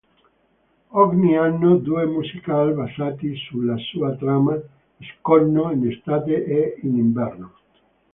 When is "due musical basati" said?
1.75-3.35